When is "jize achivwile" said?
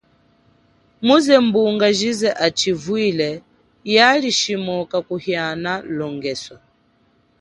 1.97-3.29